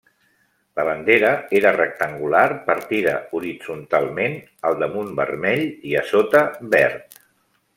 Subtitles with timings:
[0.77, 4.39] La bandera era rectangular partida horitzontalment,
[4.71, 6.43] al damunt vermell i a sota
[6.77, 7.23] verd.